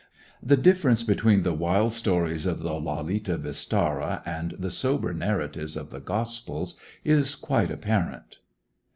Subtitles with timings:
[0.41, 5.91] The difference between the wild stories of the Lalita Vistara and the sober narratives of
[5.91, 6.73] the Gospels
[7.05, 8.39] is quite apparent.